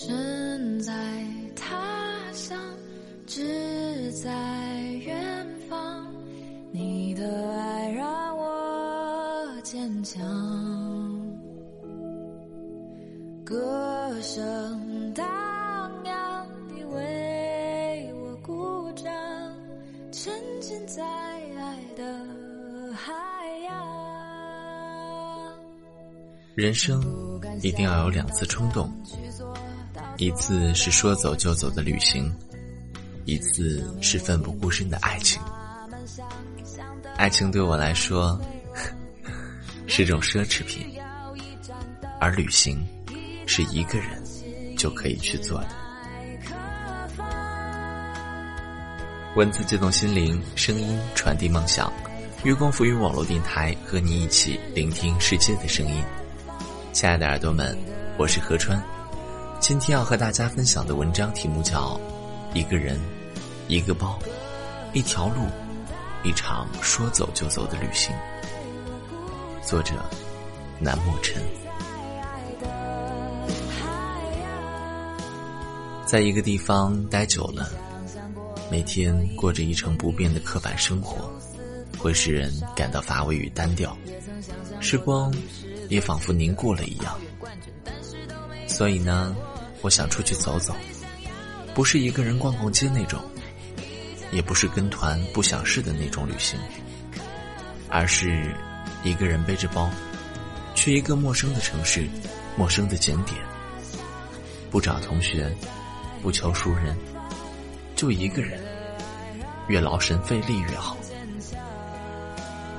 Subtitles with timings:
[0.00, 0.92] 身在
[1.56, 1.76] 他
[2.32, 2.56] 乡，
[3.26, 4.30] 志在
[5.04, 6.06] 远方。
[6.70, 10.22] 你的爱让我坚强，
[13.44, 15.26] 歌声荡
[16.04, 19.12] 漾，你为我鼓掌，
[20.12, 22.24] 沉浸在爱的
[22.94, 23.12] 海
[23.64, 23.74] 洋。
[26.54, 27.02] 人生
[27.62, 28.88] 一定要有两次冲动，
[30.18, 32.34] 一次是说走就走的旅行，
[33.24, 35.40] 一次是奋不顾身的爱情。
[37.16, 38.38] 爱情对我来说
[39.86, 40.84] 是种奢侈品，
[42.20, 42.84] 而旅行
[43.46, 44.20] 是一个人
[44.76, 45.68] 就可以去做的。
[49.36, 51.92] 文字激动心灵，声音传递梦想。
[52.42, 56.02] 月光浮云网络电台和你一起聆听世界的声音。
[56.92, 57.78] 亲爱的耳朵们，
[58.16, 58.82] 我是何川。
[59.60, 62.00] 今天要和大家分享的文章题目叫
[62.56, 62.98] 《一个人，
[63.66, 64.18] 一个包，
[64.92, 65.42] 一条路》。
[66.24, 68.12] 一场说走就走的旅行。
[69.62, 69.94] 作者：
[70.80, 71.42] 南莫尘。
[76.04, 77.68] 在一个地方待久了，
[78.70, 81.30] 每天过着一成不变的刻板生活，
[81.98, 83.96] 会使人感到乏味与单调，
[84.80, 85.32] 时光
[85.88, 87.16] 也仿佛凝固了一样。
[88.66, 89.36] 所以呢，
[89.88, 90.76] 我想出去走走，
[91.74, 93.18] 不是一个人逛逛街那种。
[94.30, 96.60] 也不是跟团不想事的那种旅行，
[97.88, 98.54] 而是
[99.02, 99.90] 一个人背着包，
[100.74, 102.06] 去一个陌生的城市、
[102.54, 103.40] 陌生的景点，
[104.70, 105.50] 不找同学，
[106.20, 106.94] 不求熟人，
[107.96, 108.62] 就一个人，
[109.68, 110.98] 越劳神费力越好。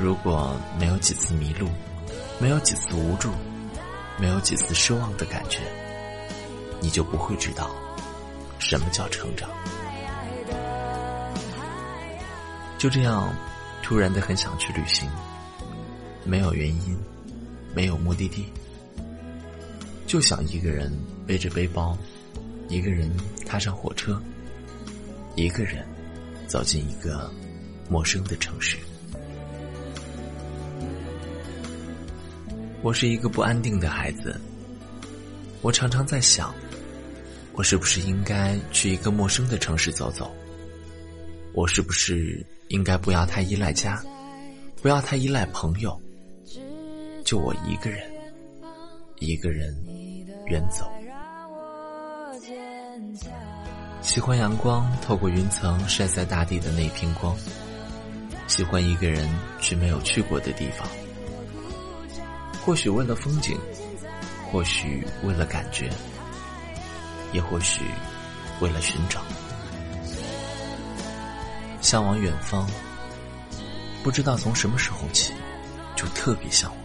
[0.00, 1.68] 如果没有几次迷路，
[2.38, 3.30] 没有几次无助，
[4.16, 5.60] 没有几次失望的感觉，
[6.80, 7.70] 你就不会知道
[8.58, 9.48] 什么叫成长。
[12.78, 13.34] 就这样，
[13.82, 15.08] 突然的很想去旅行，
[16.24, 16.98] 没有原因，
[17.74, 18.52] 没有目的地，
[20.06, 20.92] 就想一个人
[21.26, 21.96] 背着背包，
[22.68, 23.10] 一个人
[23.46, 24.20] 踏上火车，
[25.34, 25.86] 一个人
[26.46, 27.32] 走进一个
[27.88, 28.76] 陌生的城市。
[32.82, 34.38] 我是一个不安定的孩子，
[35.62, 36.54] 我常常在想，
[37.54, 40.30] 我是不是应该去一个陌生的城市走走？
[41.52, 42.44] 我是不是？
[42.68, 44.02] 应该不要太依赖家，
[44.82, 46.00] 不要太依赖朋友，
[47.24, 48.10] 就我一个人，
[49.20, 49.72] 一个人
[50.46, 50.90] 远走。
[54.00, 57.36] 喜欢阳光透过云层晒在大地的那片光，
[58.48, 59.28] 喜欢一个人
[59.60, 60.88] 去没有去过的地方，
[62.64, 63.56] 或许为了风景，
[64.50, 65.90] 或许为了感觉，
[67.34, 67.82] 也或许
[68.60, 69.20] 为了寻找。
[71.82, 72.66] 向往远方，
[74.02, 75.34] 不知道从什么时候起，
[75.94, 76.80] 就特别向往。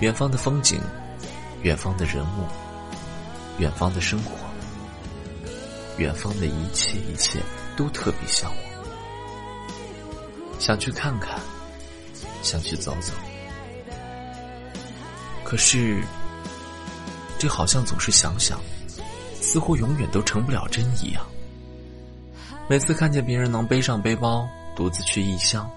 [0.00, 0.78] 远方的风景，
[1.62, 2.46] 远方的人物，
[3.58, 4.32] 远方的生活，
[5.96, 7.40] 远方的一切一切，
[7.76, 8.58] 都特别向往。
[10.58, 11.38] 想去看看，
[12.42, 13.12] 想去走走。
[15.44, 16.02] 可是，
[17.38, 18.60] 这好像总是想想，
[19.44, 21.22] 似乎永远都成不了真一样。
[22.66, 25.70] 每次看见别人能背上背包独自去异乡，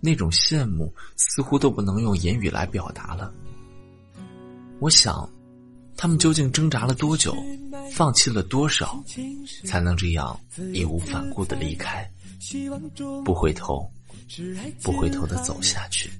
[0.00, 3.32] 那种羡慕似乎都不能用言语来表达了。
[4.80, 5.30] 我想，
[5.96, 7.36] 他们究竟挣扎了多久，
[7.92, 9.00] 放弃了多少，
[9.64, 10.38] 才能这样
[10.72, 12.10] 义无反顾的离开，
[13.24, 13.88] 不回头，
[14.82, 16.10] 不回头的走下去？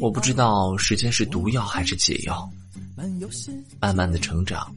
[0.00, 2.50] 我不知道时间是毒药还是解药，
[3.80, 4.74] 慢慢的成长。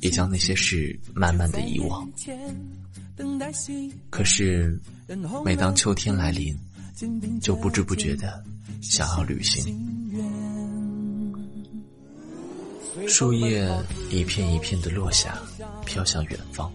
[0.00, 2.08] 也将那些事慢慢的遗忘。
[4.10, 4.78] 可是，
[5.44, 6.56] 每当秋天来临，
[7.40, 8.44] 就不知不觉的
[8.80, 9.64] 想要旅行。
[13.08, 13.68] 树叶
[14.10, 15.38] 一片一片的落下，
[15.84, 16.70] 飘向远方。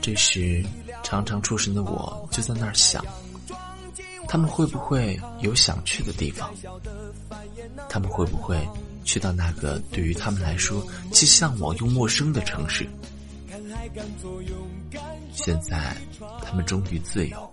[0.00, 0.64] 这时，
[1.02, 3.04] 常常出神的我就在那儿想：
[4.28, 6.52] 他们会不会有想去的地方？
[7.88, 8.66] 他们会不会？
[9.04, 12.84] 去到那个对于他们来说既向往又陌生的城市，
[15.32, 15.96] 现在
[16.42, 17.52] 他们终于自由，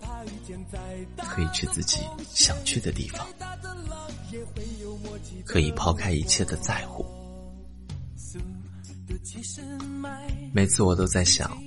[1.15, 1.99] 可以去自己
[2.33, 3.27] 想去的地方，
[5.45, 7.05] 可以抛开一切的在乎。
[10.51, 11.61] 每次我都在想，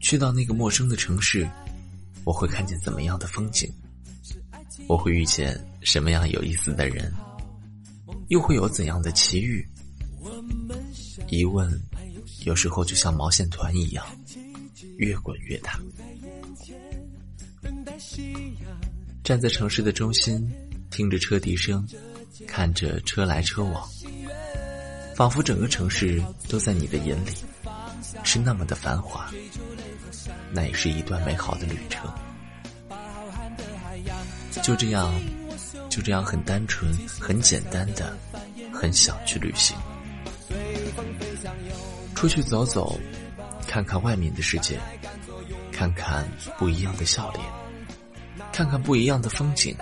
[0.00, 1.48] 去到那个陌生的城市，
[2.24, 3.70] 我会看见怎么样的风景？
[4.86, 7.12] 我会遇见什么样有意思的人？
[8.28, 9.66] 又会有怎样的奇遇？
[11.28, 11.70] 疑问
[12.44, 14.04] 有时候就像毛线团一样，
[14.96, 15.78] 越滚越大。
[19.22, 20.50] 站在城市的中心，
[20.90, 21.86] 听着车笛声，
[22.46, 23.88] 看着车来车往，
[25.20, 26.18] 仿佛整个城市
[26.48, 27.32] 都在你的眼里，
[28.24, 29.30] 是那么的繁华。
[30.50, 32.10] 那也是一段美好的旅程。
[34.62, 35.12] 就这样。
[35.90, 36.90] 就这样很单纯、
[37.20, 38.16] 很简单的，
[38.72, 39.76] 很想去旅行，
[42.14, 42.98] 出去走走，
[43.66, 44.80] 看看外面的世界，
[45.70, 46.26] 看看
[46.56, 47.44] 不一样的笑脸，
[48.52, 49.76] 看看不一样的风景，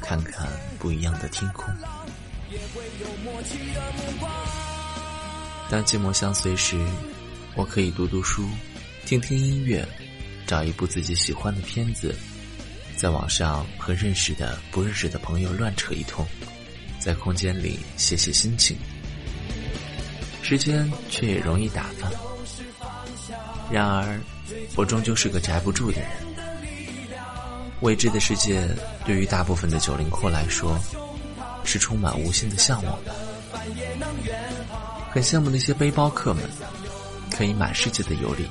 [0.00, 1.66] 看看不一样的天空。
[2.50, 4.30] 也会有默契的目光
[5.74, 6.78] 当寂寞相随时，
[7.56, 8.48] 我可以读读书，
[9.04, 9.84] 听听音乐，
[10.46, 12.14] 找一部自己喜欢的片子。
[12.96, 16.24] 在网上和认识的、不认识的朋友乱扯一通，
[17.00, 18.76] 在空间里写写心情，
[20.42, 22.08] 时间却也容易打发。
[23.68, 24.20] 然而，
[24.76, 26.08] 我终究是个宅不住的人。
[27.80, 28.64] 未知的世界
[29.04, 30.78] 对于大部分的九零后来说，
[31.64, 33.12] 是充满无限的向往的。
[35.14, 36.42] 很羡慕那些背包客们，
[37.30, 38.44] 可以满世界的游历。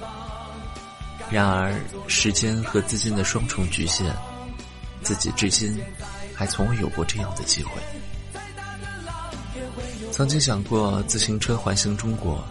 [1.30, 1.78] 然而，
[2.08, 4.16] 时间和资金的双重局限。
[5.02, 5.78] 自己至今
[6.34, 7.72] 还从未有过这样的机会。
[10.14, 12.42] 曾经想过自行车环行中国，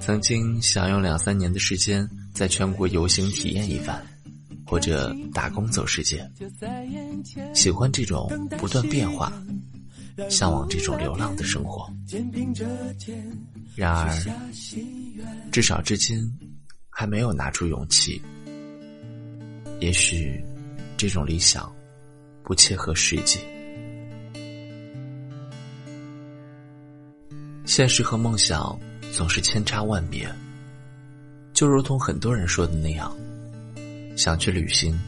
[0.00, 4.02] 曾经想用两三年的时间在全国游行体验一番，
[4.64, 6.26] 或者打工走世界。
[7.52, 9.30] 喜欢这种不断变化，
[10.28, 11.88] 向往这种流浪的生活。
[13.74, 14.12] 然而，
[15.52, 16.18] 至少至今
[16.90, 18.20] 还没有拿出勇气。
[19.80, 20.44] 也许。
[20.98, 21.70] 这种理想
[22.42, 23.38] 不切合实际，
[27.66, 28.80] 现实和梦想
[29.12, 30.26] 总是千差万别。
[31.52, 33.14] 就如同很多人说的那样，
[34.16, 34.98] 想去旅行，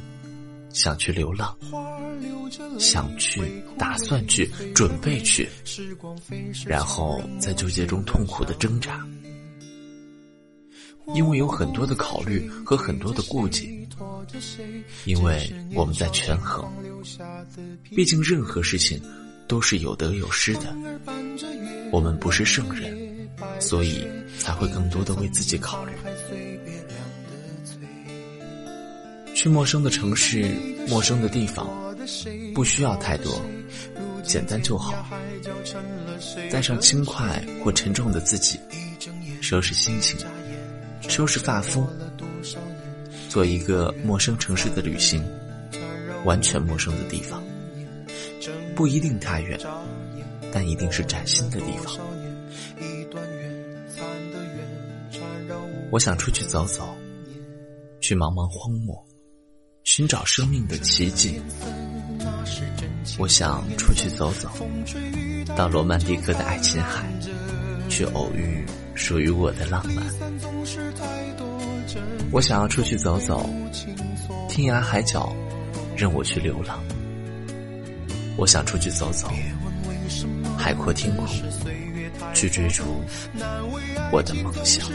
[0.68, 1.56] 想去流浪，
[2.78, 3.42] 想去，
[3.76, 5.48] 打算去，准备去，
[6.66, 9.04] 然后在纠结中痛苦的挣扎，
[11.14, 13.76] 因为有很多的考虑和很多的顾忌。
[15.06, 16.70] 因为我们在权衡，
[17.96, 19.00] 毕竟任何事情
[19.48, 20.76] 都是有得有失的。
[21.90, 23.28] 我们不是圣人，
[23.58, 24.06] 所以
[24.38, 25.92] 才会更多的为自己考虑。
[29.34, 30.44] 去陌生的城市、
[30.86, 31.68] 陌生的地方，
[32.54, 33.40] 不需要太多，
[34.22, 35.06] 简单就好。
[36.50, 38.58] 带上轻快或沉重的自己，
[39.40, 40.18] 收拾心情，
[41.08, 41.86] 收拾发肤。
[43.28, 45.22] 做一个陌生城市的旅行，
[46.24, 47.42] 完全陌生的地方，
[48.74, 49.58] 不一定太远，
[50.50, 51.94] 但一定是崭新的地方。
[55.90, 56.96] 我想出去走走，
[58.00, 59.06] 去茫茫荒漠，
[59.84, 61.40] 寻找生命的奇迹。
[63.18, 64.48] 我想出去走走，
[65.56, 67.04] 到罗曼蒂克的爱琴海，
[67.88, 70.06] 去偶遇属于我的浪漫。
[72.30, 73.50] 我想要出去走走，
[74.48, 75.34] 天涯海角，
[75.96, 76.78] 任我去流浪。
[78.36, 79.28] 我想出去走走，
[80.56, 81.26] 海阔天空，
[82.32, 82.84] 去追逐
[84.12, 84.86] 我的梦想。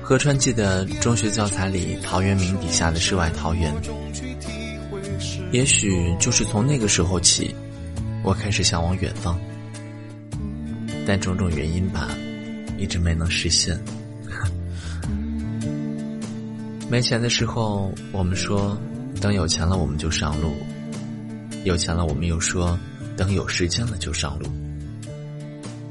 [0.00, 3.74] 河川记的中学教材里，陶渊明笔下的世外桃源。
[5.52, 7.54] 也许就是从那个时候起，
[8.24, 9.38] 我开始向往远方，
[11.06, 12.08] 但种种原因吧，
[12.78, 13.78] 一直没能实现。
[16.88, 18.76] 没钱的时候，我们说
[19.20, 20.48] 等有钱了我们就上路；
[21.64, 22.78] 有钱了，我们又说
[23.14, 24.46] 等有时间了就上路。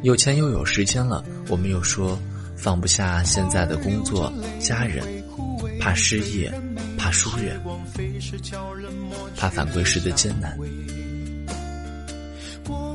[0.02, 2.20] 有钱又有时间了，我们又说
[2.58, 5.06] 放不下现在的工作、家人，
[5.80, 6.52] 怕失业，
[7.12, 7.60] 疏远，
[9.38, 10.58] 怕返归时的艰难。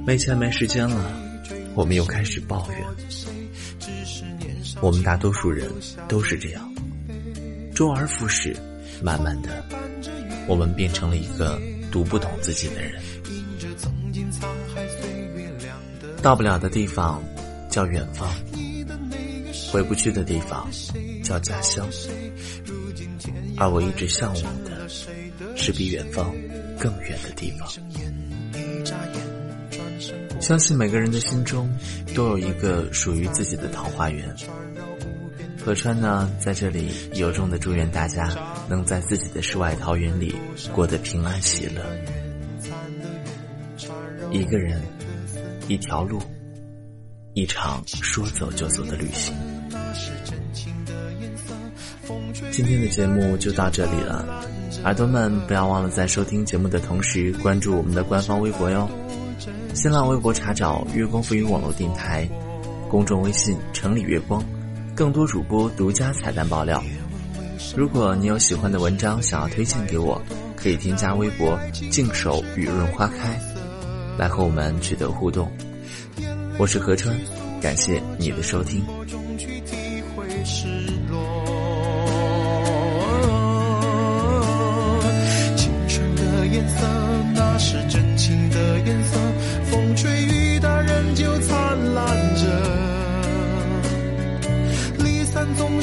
[0.07, 1.13] 没钱没时间了，
[1.75, 2.81] 我们又开始抱怨。
[4.81, 5.71] 我们大多数人
[6.09, 6.75] 都是这样。
[7.75, 8.57] 周而复始，
[9.03, 9.63] 慢慢的，
[10.47, 13.03] 我们变成了一个读不懂自己的人。
[16.23, 17.23] 到不了的地方
[17.69, 18.29] 叫远方，
[19.71, 20.67] 回不去的地方
[21.23, 21.87] 叫家乡。
[23.57, 24.89] 而我一直向往的，
[25.57, 26.35] 是比远方
[26.79, 27.69] 更远的地方。
[30.41, 31.69] 相信每个人的心中，
[32.15, 34.35] 都有一个属于自己的桃花源。
[35.65, 38.33] 何川呢，在这里由衷的祝愿大家
[38.69, 40.35] 能在自己的世外桃源里
[40.73, 41.83] 过得平安喜乐。
[44.31, 44.81] 一个人，
[45.67, 46.21] 一条路，
[47.35, 49.35] 一场说走就走的旅行。
[52.51, 54.45] 今天的节目就到这里了，
[54.85, 58.89] 耳朵们不要忘了在收听节目的同时关注我们的官方微博哟。
[59.75, 62.29] 新浪微博查找“月光浮云网络电台”，
[62.89, 64.43] 公众微信“城里月光”，
[64.95, 66.83] 更多主播独家彩蛋爆料。
[67.77, 70.21] 如果你有喜欢的文章想要推荐给我，
[70.57, 71.59] 可以添加微博
[71.91, 73.39] “静守雨润花开”，
[74.17, 75.51] 来和我们取得互动。
[76.59, 77.15] 我是何川，
[77.61, 78.83] 感谢你的收听。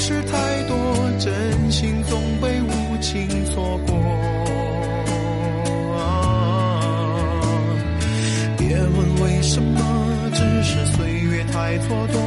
[0.03, 0.75] 散总是太多，
[1.17, 3.95] 真心总被无情错过。
[8.57, 9.79] 别问为什么，
[10.33, 12.19] 只是岁月太蹉跎，